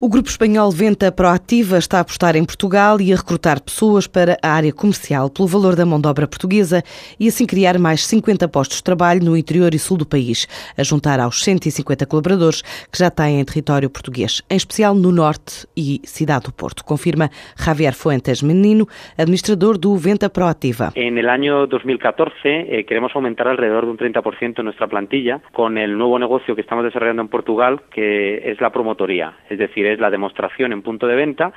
[0.00, 4.38] O grupo espanhol Venta Proativa está a apostar em Portugal e a recrutar pessoas para
[4.40, 6.84] a área comercial pelo valor da mão de obra portuguesa
[7.18, 10.46] e assim criar mais 50 postos de trabalho no interior e sul do país,
[10.78, 15.66] a juntar aos 150 colaboradores que já têm em território português, em especial no norte
[15.76, 18.86] e cidade do Porto, confirma Javier Fuentes Menino,
[19.18, 20.92] administrador do Venta Proativa.
[20.94, 25.98] En el año 2014 eh, queremos aumentar alrededor de un 30% nuestra plantilla con el
[25.98, 30.10] nuevo negocio que estamos desarrollando en Portugal, que es la promotoría, es decir, es la
[30.10, 31.52] demostración en punto de venta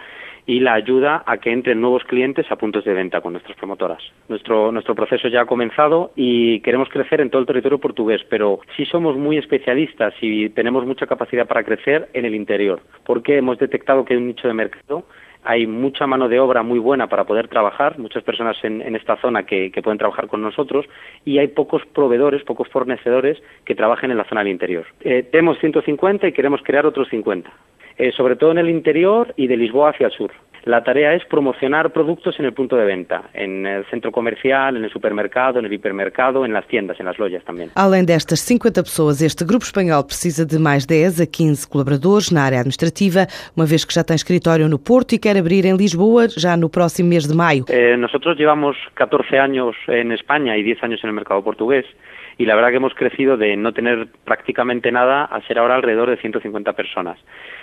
[0.45, 4.01] y la ayuda a que entren nuevos clientes a puntos de venta con nuestras promotoras.
[4.27, 8.59] Nuestro, nuestro proceso ya ha comenzado y queremos crecer en todo el territorio portugués, pero
[8.75, 13.59] sí somos muy especialistas y tenemos mucha capacidad para crecer en el interior, porque hemos
[13.59, 15.05] detectado que hay un nicho de mercado
[15.43, 19.43] hay mucha mano de obra muy buena para poder trabajar, muchas personas en, esta zona
[19.43, 20.85] que, que, pueden trabajar con nosotros
[21.25, 24.85] y hay pocos proveedores, pocos fornecedores que trabajen en la zona del interior.
[24.99, 27.51] Eh, tenemos 150 y queremos crear otros 50
[28.01, 30.31] eh, sobre todo en el interior y de Lisboa hacia el sur.
[30.65, 34.83] La tarea es promocionar productos en el punto de venta, en el centro comercial, en
[34.83, 37.69] el supermercado, en el hipermercado, en las tiendas, en las lojas também.
[37.75, 42.43] Além destas 50 pessoas, este grupo espanhol precisa de mais 10 a 15 colaboradores na
[42.43, 43.25] área administrativa,
[43.57, 46.69] uma vez que já tem escritório no Porto e quer abrir em Lisboa já no
[46.69, 47.65] próximo mês de maio.
[47.67, 51.85] Eh, nosotros llevamos 14 años en España y 10 años en el mercado portugués.
[52.41, 56.09] y la verdad que hemos crecido de no tener prácticamente nada a ser ahora alrededor
[56.09, 57.19] de 150 personas.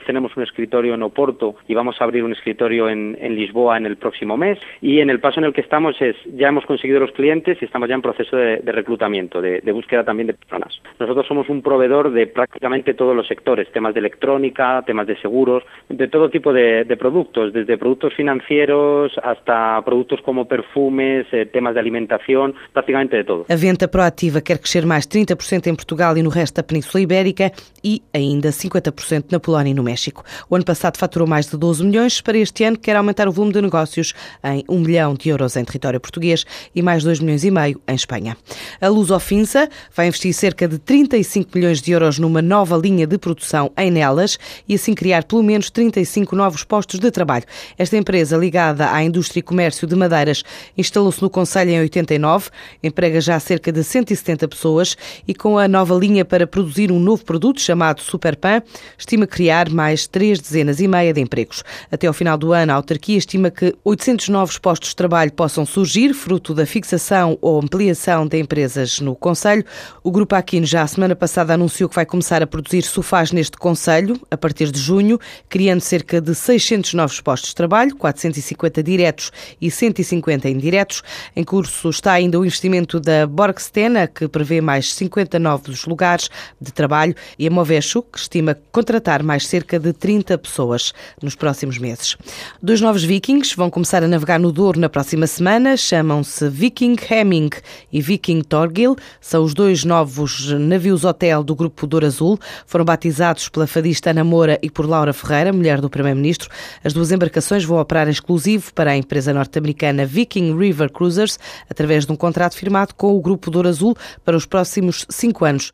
[0.07, 3.87] Tenemos un escritorio en Oporto y vamos a abrir un escritorio en, en, Lisboa en
[3.87, 7.01] el próximo mes y en el paso en el que estamos es ya hemos conseguido
[7.01, 10.35] los clientes y estamos ya en proceso de, de reclutamiento, de, de, búsqueda también de
[10.35, 10.81] personas.
[10.99, 15.63] Nosotros somos un proveedor de prácticamente todos los sectores, temas de electrónica, temas de seguros,
[15.89, 21.75] de todo tipo de, de productos, desde productos financieros hasta productos como perfumes, eh, temas
[21.75, 23.47] de alimentación, prácticamente de todo.
[23.49, 27.53] A venta proativa quer crescer mais 30% em Portugal e no resto da Península Ibérica
[27.83, 30.25] e ainda 50% na Polónia e no México.
[30.51, 33.53] O ano passado faturou mais de 12 milhões, para este ano quer aumentar o volume
[33.53, 37.51] de negócios em 1 milhão de euros em território português e mais 2 milhões e
[37.51, 38.37] meio em Espanha.
[38.81, 43.19] A Luz Ofinsa vai investir cerca de 35 milhões de euros numa nova linha de
[43.19, 47.45] produção em Nelas e assim criar pelo menos 35 novos postos de trabalho.
[47.77, 50.43] Esta empresa, ligada à indústria e comércio de madeiras,
[50.77, 52.51] instalou-se no Conselho em 89,
[52.83, 54.97] emprega já cerca de 170 pessoas
[55.27, 58.63] e com a nova linha para produzir um novo produto chamado Superpan,
[58.97, 61.65] estima criar mais três dezenas e meia de empregos.
[61.91, 65.65] Até ao final do ano, a autarquia estima que 800 novos postos de trabalho possam
[65.65, 69.65] surgir, fruto da fixação ou ampliação de empresas no Conselho.
[70.03, 73.57] O Grupo Aquino já a semana passada anunciou que vai começar a produzir sofás neste
[73.57, 75.19] Conselho, a partir de junho,
[75.49, 81.03] criando cerca de 600 novos postos de trabalho, 450 diretos e 150 indiretos.
[81.35, 86.29] Em curso está ainda o investimento da Borgstena, que prevê mais 50 novos lugares
[86.61, 90.93] de trabalho, e a Movesho, que estima contratar mais cerca de 30 pessoas
[91.23, 92.17] nos próximos meses.
[92.61, 97.51] Dois novos vikings vão começar a navegar no Douro na próxima semana, chamam-se Viking Hemming
[97.93, 102.37] e Viking Torgil, são os dois novos navios hotel do Grupo Douro Azul,
[102.67, 106.51] foram batizados pela fadista Ana Moura e por Laura Ferreira, mulher do Primeiro-Ministro.
[106.83, 111.39] As duas embarcações vão operar exclusivo para a empresa norte-americana Viking River Cruisers,
[111.71, 115.67] através de um contrato firmado com o Grupo Douro Azul para os próximos cinco anos.